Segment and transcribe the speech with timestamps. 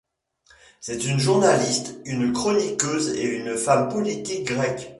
[0.79, 4.89] C'est une journaliste, une chroniqueuse et une femme politique grecque.